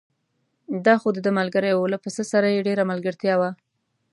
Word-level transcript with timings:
دا 0.85 0.93
خو 1.01 1.07
دده 1.17 1.31
ملګری 1.39 1.71
و، 1.75 1.91
له 1.93 1.97
پسه 2.03 2.23
سره 2.31 2.47
یې 2.53 2.65
ډېره 2.67 2.83
ملګرتیا 2.91 3.35
وه. 3.37 3.49